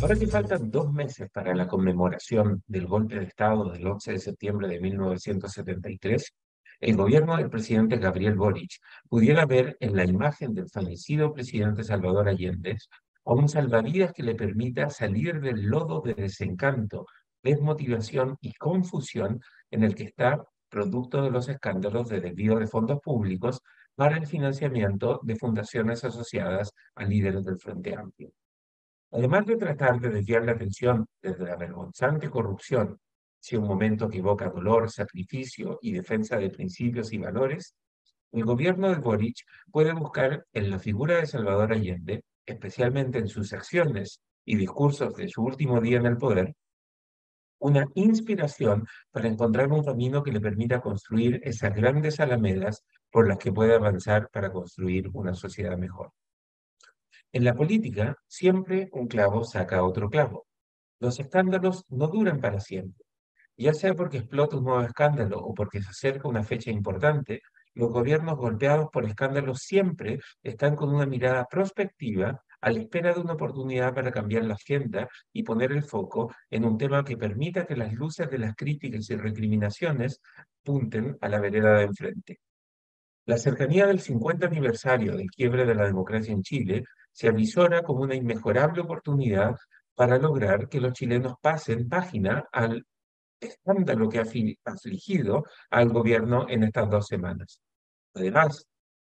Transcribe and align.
Ahora 0.00 0.16
que 0.16 0.26
faltan 0.26 0.70
dos 0.70 0.90
meses 0.90 1.28
para 1.30 1.54
la 1.54 1.68
conmemoración 1.68 2.62
del 2.66 2.86
golpe 2.86 3.16
de 3.16 3.26
Estado 3.26 3.70
del 3.70 3.86
11 3.86 4.12
de 4.12 4.18
septiembre 4.18 4.66
de 4.66 4.80
1973, 4.80 6.32
el 6.80 6.96
gobierno 6.96 7.36
del 7.36 7.50
presidente 7.50 7.98
Gabriel 7.98 8.34
Boric 8.34 8.80
pudiera 9.10 9.44
ver 9.44 9.76
en 9.78 9.94
la 9.94 10.06
imagen 10.06 10.54
del 10.54 10.70
fallecido 10.70 11.34
presidente 11.34 11.84
Salvador 11.84 12.30
Allende 12.30 12.78
a 13.26 13.34
un 13.34 13.46
salvavidas 13.46 14.14
que 14.14 14.22
le 14.22 14.34
permita 14.34 14.88
salir 14.88 15.38
del 15.38 15.66
lodo 15.66 16.00
de 16.00 16.14
desencanto, 16.14 17.04
desmotivación 17.42 18.38
y 18.40 18.54
confusión 18.54 19.42
en 19.70 19.84
el 19.84 19.94
que 19.94 20.04
está 20.04 20.42
producto 20.70 21.20
de 21.20 21.30
los 21.30 21.50
escándalos 21.50 22.08
de 22.08 22.22
desvío 22.22 22.58
de 22.58 22.68
fondos 22.68 23.00
públicos 23.00 23.60
para 23.94 24.16
el 24.16 24.26
financiamiento 24.26 25.20
de 25.22 25.36
fundaciones 25.36 26.04
asociadas 26.04 26.72
a 26.94 27.04
líderes 27.04 27.44
del 27.44 27.58
Frente 27.58 27.94
Amplio. 27.94 28.32
Además 29.12 29.46
de 29.46 29.56
tratar 29.56 30.00
de 30.00 30.10
desviar 30.10 30.44
la 30.44 30.52
atención 30.52 31.06
desde 31.20 31.44
la 31.44 31.56
vergonzante 31.56 32.30
corrupción 32.30 32.98
si 33.40 33.56
un 33.56 33.66
momento 33.66 34.08
que 34.08 34.18
evoca 34.18 34.50
dolor, 34.50 34.90
sacrificio 34.90 35.78
y 35.80 35.92
defensa 35.92 36.36
de 36.36 36.50
principios 36.50 37.12
y 37.12 37.18
valores, 37.18 37.74
el 38.32 38.44
gobierno 38.44 38.90
de 38.90 38.96
Boric 38.96 39.38
puede 39.72 39.92
buscar 39.94 40.44
en 40.52 40.70
la 40.70 40.78
figura 40.78 41.16
de 41.16 41.26
Salvador 41.26 41.72
Allende, 41.72 42.22
especialmente 42.44 43.18
en 43.18 43.28
sus 43.28 43.52
acciones 43.52 44.20
y 44.44 44.56
discursos 44.56 45.14
de 45.16 45.28
su 45.28 45.42
último 45.42 45.80
día 45.80 45.98
en 45.98 46.06
el 46.06 46.18
poder, 46.18 46.54
una 47.60 47.86
inspiración 47.94 48.86
para 49.10 49.28
encontrar 49.28 49.70
un 49.70 49.84
camino 49.84 50.22
que 50.22 50.32
le 50.32 50.40
permita 50.40 50.80
construir 50.80 51.40
esas 51.44 51.74
grandes 51.74 52.18
alamedas 52.20 52.84
por 53.10 53.28
las 53.28 53.38
que 53.38 53.52
puede 53.52 53.74
avanzar 53.74 54.28
para 54.30 54.50
construir 54.50 55.08
una 55.12 55.34
sociedad 55.34 55.76
mejor. 55.76 56.10
En 57.32 57.44
la 57.44 57.54
política, 57.54 58.16
siempre 58.26 58.88
un 58.92 59.06
clavo 59.06 59.44
saca 59.44 59.84
otro 59.84 60.10
clavo. 60.10 60.46
Los 60.98 61.20
escándalos 61.20 61.84
no 61.88 62.08
duran 62.08 62.40
para 62.40 62.58
siempre. 62.58 63.04
Ya 63.56 63.72
sea 63.72 63.94
porque 63.94 64.18
explota 64.18 64.56
un 64.56 64.64
nuevo 64.64 64.82
escándalo 64.82 65.38
o 65.38 65.54
porque 65.54 65.80
se 65.80 65.90
acerca 65.90 66.28
una 66.28 66.42
fecha 66.42 66.70
importante, 66.72 67.42
los 67.74 67.90
gobiernos 67.90 68.36
golpeados 68.36 68.88
por 68.92 69.04
escándalos 69.04 69.60
siempre 69.60 70.18
están 70.42 70.74
con 70.74 70.92
una 70.92 71.06
mirada 71.06 71.46
prospectiva 71.48 72.42
a 72.60 72.70
la 72.70 72.80
espera 72.80 73.14
de 73.14 73.20
una 73.20 73.34
oportunidad 73.34 73.94
para 73.94 74.10
cambiar 74.10 74.44
la 74.44 74.54
agenda 74.54 75.08
y 75.32 75.44
poner 75.44 75.70
el 75.70 75.84
foco 75.84 76.34
en 76.50 76.64
un 76.64 76.76
tema 76.78 77.04
que 77.04 77.16
permita 77.16 77.64
que 77.64 77.76
las 77.76 77.92
luces 77.92 78.28
de 78.28 78.38
las 78.38 78.56
críticas 78.56 79.08
y 79.08 79.16
recriminaciones 79.16 80.20
punten 80.64 81.16
a 81.20 81.28
la 81.28 81.38
vereda 81.38 81.78
de 81.78 81.84
enfrente. 81.84 82.40
La 83.26 83.38
cercanía 83.38 83.86
del 83.86 84.00
50 84.00 84.46
aniversario 84.46 85.16
del 85.16 85.30
quiebre 85.30 85.64
de 85.64 85.76
la 85.76 85.86
democracia 85.86 86.32
en 86.32 86.42
Chile 86.42 86.84
se 87.20 87.28
avisora 87.28 87.82
como 87.82 88.00
una 88.00 88.14
inmejorable 88.14 88.80
oportunidad 88.80 89.54
para 89.94 90.16
lograr 90.16 90.70
que 90.70 90.80
los 90.80 90.94
chilenos 90.94 91.34
pasen 91.42 91.86
página 91.86 92.48
al 92.50 92.86
escándalo 93.38 94.08
que 94.08 94.20
ha 94.20 94.24
afligido 94.64 95.44
al 95.68 95.90
gobierno 95.90 96.46
en 96.48 96.62
estas 96.62 96.88
dos 96.88 97.06
semanas. 97.06 97.60
Además, 98.14 98.66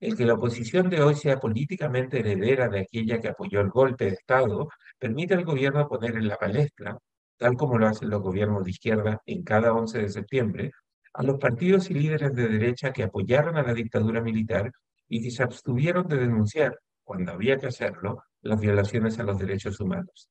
el 0.00 0.16
que 0.16 0.26
la 0.26 0.34
oposición 0.34 0.90
de 0.90 1.02
hoy 1.02 1.14
sea 1.14 1.38
políticamente 1.38 2.18
heredera 2.18 2.68
de 2.68 2.80
aquella 2.80 3.20
que 3.20 3.28
apoyó 3.28 3.60
el 3.60 3.70
golpe 3.70 4.06
de 4.06 4.14
Estado 4.14 4.68
permite 4.98 5.34
al 5.34 5.44
gobierno 5.44 5.86
poner 5.86 6.16
en 6.16 6.26
la 6.26 6.36
palestra, 6.36 6.98
tal 7.36 7.54
como 7.56 7.78
lo 7.78 7.86
hacen 7.86 8.10
los 8.10 8.22
gobiernos 8.22 8.64
de 8.64 8.72
izquierda 8.72 9.22
en 9.24 9.44
cada 9.44 9.72
11 9.72 10.00
de 10.00 10.08
septiembre, 10.08 10.72
a 11.12 11.22
los 11.22 11.38
partidos 11.38 11.88
y 11.90 11.94
líderes 11.94 12.34
de 12.34 12.48
derecha 12.48 12.92
que 12.92 13.04
apoyaron 13.04 13.56
a 13.56 13.62
la 13.62 13.72
dictadura 13.72 14.20
militar 14.20 14.72
y 15.08 15.22
que 15.22 15.30
se 15.30 15.44
abstuvieron 15.44 16.08
de 16.08 16.16
denunciar, 16.16 16.76
cuando 17.04 17.32
había 17.32 17.58
que 17.58 17.68
hacerlo, 17.68 18.24
las 18.42 18.60
violaciones 18.60 19.18
a 19.18 19.22
los 19.22 19.38
derechos 19.38 19.78
humanos. 19.80 20.28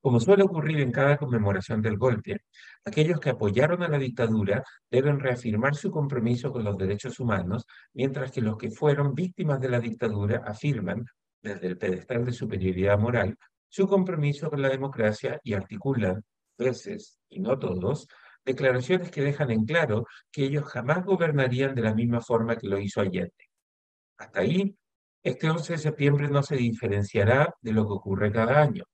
Como 0.00 0.20
suele 0.20 0.42
ocurrir 0.42 0.80
en 0.80 0.92
cada 0.92 1.16
conmemoración 1.16 1.82
del 1.82 1.98
golpe, 1.98 2.44
aquellos 2.84 3.20
que 3.20 3.30
apoyaron 3.30 3.82
a 3.82 3.88
la 3.88 3.98
dictadura 3.98 4.64
deben 4.90 5.20
reafirmar 5.20 5.74
su 5.74 5.90
compromiso 5.90 6.50
con 6.50 6.64
los 6.64 6.76
derechos 6.76 7.20
humanos, 7.20 7.66
mientras 7.92 8.32
que 8.32 8.40
los 8.40 8.56
que 8.56 8.70
fueron 8.70 9.14
víctimas 9.14 9.60
de 9.60 9.68
la 9.68 9.80
dictadura 9.80 10.42
afirman, 10.46 11.04
desde 11.42 11.66
el 11.68 11.78
pedestal 11.78 12.24
de 12.24 12.32
superioridad 12.32 12.98
moral, 12.98 13.36
su 13.68 13.86
compromiso 13.86 14.50
con 14.50 14.62
la 14.62 14.68
democracia 14.68 15.40
y 15.44 15.54
articulan, 15.54 16.24
veces 16.58 17.18
y 17.28 17.40
no 17.40 17.58
todos, 17.58 18.08
declaraciones 18.44 19.10
que 19.10 19.22
dejan 19.22 19.50
en 19.50 19.64
claro 19.64 20.06
que 20.30 20.44
ellos 20.44 20.64
jamás 20.64 21.04
gobernarían 21.04 21.74
de 21.74 21.82
la 21.82 21.94
misma 21.94 22.20
forma 22.20 22.56
que 22.56 22.68
lo 22.68 22.78
hizo 22.78 23.00
Allende. 23.00 23.50
Hasta 24.18 24.40
ahí, 24.40 24.76
este 25.22 25.50
11 25.50 25.74
de 25.74 25.78
septiembre 25.78 26.28
no 26.28 26.42
se 26.42 26.56
diferenciará 26.56 27.54
de 27.60 27.72
lo 27.72 27.86
que 27.86 27.92
ocurre 27.92 28.32
cada 28.32 28.60
año. 28.60 28.84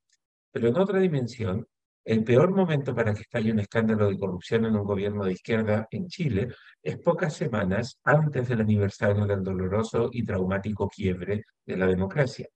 Pero 0.50 0.68
en 0.68 0.76
otra 0.78 0.98
dimensión, 0.98 1.66
el 2.04 2.22
peor 2.24 2.54
momento 2.54 2.94
para 2.94 3.14
que 3.14 3.22
estalle 3.22 3.52
un 3.52 3.58
escándalo 3.58 4.08
de 4.08 4.18
corrupción 4.18 4.64
en 4.64 4.76
un 4.76 4.84
gobierno 4.84 5.24
de 5.24 5.32
izquierda 5.32 5.88
en 5.90 6.06
Chile 6.06 6.48
es 6.82 6.98
pocas 6.98 7.34
semanas 7.34 7.98
antes 8.04 8.48
del 8.48 8.60
aniversario 8.60 9.26
del 9.26 9.42
doloroso 9.42 10.08
y 10.12 10.24
traumático 10.24 10.88
quiebre 10.88 11.44
de 11.64 11.76
la 11.76 11.86
democracia. 11.86 12.46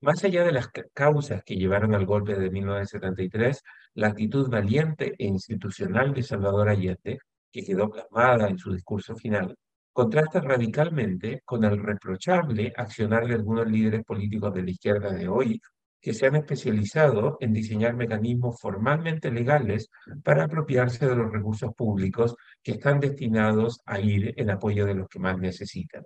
Más 0.00 0.24
allá 0.24 0.44
de 0.44 0.52
las 0.52 0.68
causas 0.94 1.42
que 1.44 1.56
llevaron 1.56 1.94
al 1.94 2.06
golpe 2.06 2.34
de 2.34 2.50
1973, 2.50 3.62
la 3.94 4.08
actitud 4.08 4.48
valiente 4.48 5.14
e 5.18 5.26
institucional 5.26 6.14
de 6.14 6.22
Salvador 6.22 6.68
Allende, 6.68 7.18
que 7.52 7.64
quedó 7.64 7.90
plasmada 7.90 8.48
en 8.48 8.58
su 8.58 8.72
discurso 8.72 9.16
final, 9.16 9.56
contrasta 9.92 10.40
radicalmente 10.40 11.42
con 11.44 11.64
el 11.64 11.82
reprochable 11.82 12.72
accionar 12.76 13.26
de 13.26 13.34
algunos 13.34 13.66
líderes 13.66 14.04
políticos 14.04 14.54
de 14.54 14.62
la 14.62 14.70
izquierda 14.70 15.12
de 15.12 15.28
hoy 15.28 15.60
que 16.00 16.14
se 16.14 16.26
han 16.26 16.36
especializado 16.36 17.36
en 17.40 17.52
diseñar 17.52 17.94
mecanismos 17.94 18.60
formalmente 18.60 19.30
legales 19.30 19.90
para 20.22 20.44
apropiarse 20.44 21.06
de 21.06 21.16
los 21.16 21.32
recursos 21.32 21.74
públicos 21.74 22.36
que 22.62 22.72
están 22.72 23.00
destinados 23.00 23.80
a 23.84 23.98
ir 24.00 24.32
en 24.36 24.50
apoyo 24.50 24.86
de 24.86 24.94
los 24.94 25.08
que 25.08 25.18
más 25.18 25.38
necesitan. 25.38 26.04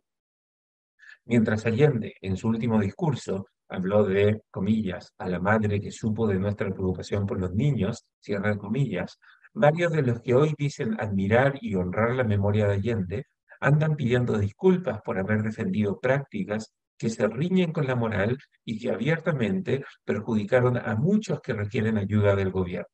Mientras 1.25 1.67
Allende, 1.67 2.15
en 2.21 2.37
su 2.37 2.49
último 2.49 2.81
discurso, 2.81 3.47
habló 3.69 4.05
de, 4.05 4.41
comillas, 4.51 5.13
a 5.19 5.29
la 5.29 5.39
madre 5.39 5.81
que 5.81 5.91
supo 5.91 6.27
de 6.27 6.39
nuestra 6.39 6.71
preocupación 6.71 7.27
por 7.27 7.39
los 7.39 7.55
niños, 7.55 8.05
cierra 8.19 8.57
comillas, 8.57 9.19
varios 9.55 9.93
de 9.93 10.03
los 10.03 10.21
que 10.21 10.35
hoy 10.35 10.55
dicen 10.59 10.99
admirar 11.01 11.59
y 11.61 11.75
honrar 11.75 12.15
la 12.15 12.25
memoria 12.25 12.67
de 12.67 12.75
Allende 12.75 13.27
andan 13.63 13.97
pidiendo 13.97 14.37
disculpas 14.39 15.01
por 15.03 15.19
haber 15.19 15.43
defendido 15.43 16.01
prácticas 16.01 16.75
que 16.99 17.09
se 17.09 17.27
riñen 17.29 17.73
con 17.73 17.87
la 17.87 17.95
moral 17.95 18.39
y 18.65 18.79
que 18.79 18.91
abiertamente 18.91 19.85
perjudicaron 20.05 20.77
a 20.77 20.95
muchos 20.97 21.41
que 21.41 21.53
requieren 21.53 21.97
ayuda 21.97 22.35
del 22.35 22.51
gobierno. 22.51 22.89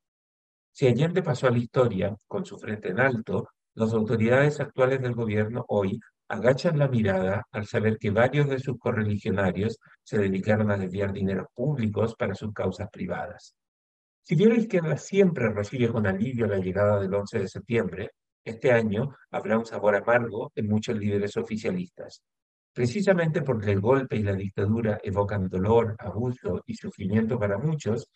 Si 0.71 0.87
Allende 0.87 1.23
pasó 1.23 1.47
a 1.47 1.51
la 1.51 1.57
historia 1.57 2.15
con 2.27 2.45
su 2.45 2.57
frente 2.57 2.89
en 2.89 2.99
alto, 2.99 3.49
las 3.73 3.93
autoridades 3.93 4.59
actuales 4.59 5.01
del 5.01 5.13
gobierno 5.13 5.65
hoy 5.67 5.99
agachan 6.27 6.77
la 6.77 6.87
mirada 6.87 7.47
al 7.51 7.65
saber 7.65 7.97
que 7.97 8.11
varios 8.11 8.47
de 8.47 8.59
sus 8.59 8.77
correligionarios 8.77 9.79
se 10.03 10.19
dedicaron 10.19 10.69
a 10.69 10.77
desviar 10.77 11.11
dineros 11.11 11.47
públicos 11.53 12.15
para 12.15 12.35
sus 12.35 12.53
causas 12.53 12.89
privadas. 12.91 13.55
Si 14.21 14.35
bien 14.35 14.49
la 14.49 14.59
izquierda 14.59 14.97
siempre 14.97 15.49
recibe 15.49 15.89
con 15.89 16.05
alivio 16.05 16.45
la 16.45 16.59
llegada 16.59 16.99
del 16.99 17.13
11 17.13 17.39
de 17.39 17.47
septiembre, 17.47 18.11
este 18.49 18.71
año 18.71 19.15
habrá 19.31 19.57
un 19.57 19.65
sabor 19.65 19.95
amargo 19.95 20.51
en 20.55 20.67
muchos 20.67 20.97
líderes 20.97 21.37
oficialistas, 21.37 22.21
Precisamente 22.73 23.41
porque 23.41 23.71
el 23.71 23.81
golpe 23.81 24.15
y 24.15 24.23
la 24.23 24.33
dictadura 24.33 24.99
evocan 25.03 25.49
dolor, 25.49 25.95
abuso 25.99 26.63
y 26.65 26.75
sufrimiento 26.75 27.37
para 27.39 27.57
muchos, 27.57 28.09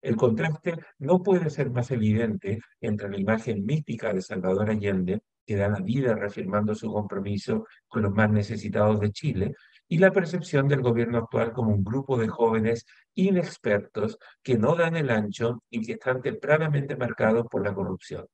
el 0.00 0.16
contraste 0.16 0.74
no 0.98 1.22
puede 1.22 1.50
ser 1.50 1.70
más 1.70 1.90
evidente 1.90 2.60
entre 2.80 3.10
la 3.10 3.18
imagen 3.18 3.64
mítica 3.64 4.12
de 4.12 4.22
Salvador 4.22 4.70
Allende, 4.70 5.20
que 5.46 5.56
da 5.56 5.68
la 5.68 5.80
vida 5.80 6.14
reafirmando 6.14 6.74
su 6.74 6.92
compromiso 6.92 7.66
con 7.86 8.02
los 8.02 8.12
más 8.12 8.30
necesitados 8.30 8.98
de 9.00 9.12
Chile, 9.12 9.54
y 9.88 9.98
la 9.98 10.10
percepción 10.10 10.68
del 10.68 10.82
gobierno 10.82 11.18
actual 11.18 11.52
como 11.52 11.72
un 11.72 11.84
grupo 11.84 12.18
de 12.18 12.28
jóvenes 12.28 12.86
inexpertos 13.14 14.18
que 14.42 14.58
no 14.58 14.74
dan 14.74 14.96
el 14.96 15.10
ancho 15.10 15.62
y 15.70 15.84
que 15.84 15.92
están 15.92 16.22
tempranamente 16.22 16.96
marcados 16.96 17.46
por 17.50 17.64
la 17.64 17.74
corrupción. 17.74 18.26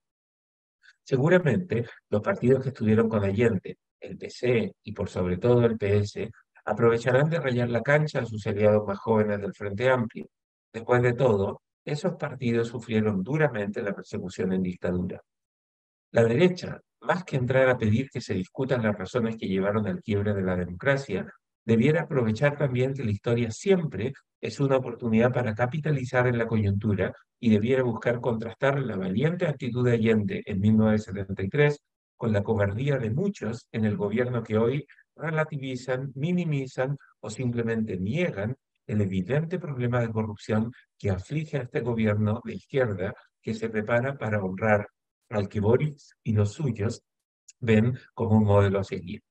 Seguramente 1.05 1.85
los 2.09 2.23
partidos 2.23 2.63
que 2.63 2.71
estuvieron 2.71 3.09
con 3.09 3.23
Allende, 3.23 3.79
el 4.01 4.17
PC 4.17 4.75
y 4.83 4.93
por 4.93 5.09
sobre 5.11 5.37
todo 5.37 5.65
el 5.65 5.77
PS, 5.77 6.31
aprovecharán 6.65 7.29
de 7.29 7.41
rayar 7.41 7.69
la 7.69 7.83
cancha 7.83 8.21
a 8.21 8.27
sus 8.27 8.47
aliados 8.47 8.87
más 8.87 8.99
jóvenes 8.99 9.41
del 9.41 9.55
Frente 9.55 9.91
Amplio. 9.91 10.27
Después 10.73 11.03
de 11.03 11.13
todo, 11.13 11.63
esos 11.85 12.15
partidos 12.15 12.69
sufrieron 12.69 13.23
duramente 13.23 13.83
la 13.83 13.95
persecución 13.95 14.55
en 14.55 14.63
dictadura. 14.63 15.21
La 16.13 16.25
derecha, 16.25 16.81
más 17.01 17.25
que 17.25 17.37
entrar 17.37 17.69
a 17.69 17.77
pedir 17.77 18.09
que 18.09 18.23
se 18.23 18.33
discutan 18.33 18.83
las 18.83 18.97
razones 18.97 19.37
que 19.37 19.47
llevaron 19.47 19.87
al 19.87 20.01
quiebre 20.01 20.33
de 20.33 20.43
la 20.43 20.57
democracia, 20.57 21.31
debiera 21.65 22.03
aprovechar 22.03 22.57
también 22.57 22.95
que 22.95 23.05
la 23.05 23.11
historia 23.11 23.51
siempre 23.51 24.13
es 24.41 24.61
una 24.61 24.77
oportunidad 24.77 25.33
para 25.33 25.55
capitalizar 25.55 26.27
en 26.27 26.39
la 26.39 26.47
coyuntura 26.47 27.13
y 27.41 27.51
debiera 27.51 27.83
buscar 27.83 28.21
contrastar 28.21 28.79
la 28.81 28.97
valiente 28.97 29.47
actitud 29.47 29.85
de 29.85 29.93
Allende 29.93 30.43
en 30.45 30.61
1973 30.61 31.81
con 32.17 32.33
la 32.33 32.43
cobardía 32.43 32.99
de 32.99 33.11
muchos 33.11 33.69
en 33.73 33.85
el 33.85 33.97
gobierno 33.97 34.43
que 34.43 34.59
hoy 34.59 34.87
relativizan, 35.17 36.13
minimizan 36.15 36.97
o 37.21 37.31
simplemente 37.31 37.99
niegan 37.99 38.57
el 38.87 39.01
evidente 39.01 39.59
problema 39.59 40.01
de 40.01 40.11
corrupción 40.11 40.73
que 40.99 41.11
aflige 41.11 41.59
a 41.59 41.63
este 41.63 41.81
gobierno 41.81 42.41
de 42.45 42.55
izquierda 42.55 43.15
que 43.41 43.55
se 43.55 43.69
prepara 43.69 44.17
para 44.19 44.43
honrar 44.43 44.89
al 45.31 45.49
que 45.49 45.61
Boris 45.61 46.15
y 46.23 46.33
los 46.33 46.53
suyos 46.53 47.03
ven 47.61 47.99
como 48.13 48.37
un 48.37 48.45
modelo 48.45 48.81
a 48.81 48.85
seguir. 48.85 49.23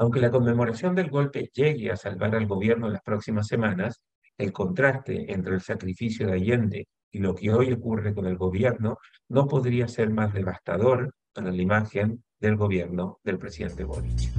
Aunque 0.00 0.20
la 0.20 0.30
conmemoración 0.30 0.94
del 0.94 1.10
golpe 1.10 1.50
llegue 1.52 1.90
a 1.90 1.96
salvar 1.96 2.34
al 2.34 2.46
gobierno 2.46 2.86
en 2.86 2.94
las 2.94 3.02
próximas 3.02 3.46
semanas, 3.46 4.00
el 4.38 4.50
contraste 4.50 5.30
entre 5.30 5.52
el 5.52 5.60
sacrificio 5.60 6.26
de 6.26 6.32
Allende 6.32 6.88
y 7.12 7.18
lo 7.18 7.34
que 7.34 7.52
hoy 7.52 7.70
ocurre 7.70 8.14
con 8.14 8.24
el 8.24 8.38
gobierno 8.38 8.96
no 9.28 9.46
podría 9.46 9.88
ser 9.88 10.08
más 10.08 10.32
devastador 10.32 11.12
para 11.34 11.52
la 11.52 11.60
imagen 11.60 12.24
del 12.40 12.56
gobierno 12.56 13.18
del 13.22 13.38
presidente 13.38 13.84
Boric. 13.84 14.32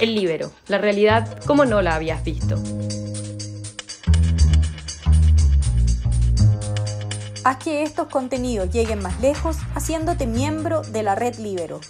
El 0.00 0.14
libero, 0.14 0.52
la 0.68 0.78
realidad 0.78 1.44
como 1.44 1.66
no 1.66 1.82
la 1.82 1.96
habías 1.96 2.24
visto. 2.24 2.56
Haz 7.44 7.62
que 7.62 7.82
estos 7.82 8.08
contenidos 8.08 8.70
lleguen 8.70 9.02
más 9.02 9.20
lejos 9.20 9.58
haciéndote 9.74 10.26
miembro 10.26 10.80
de 10.80 11.02
la 11.02 11.14
red 11.14 11.34
Libero. 11.34 11.80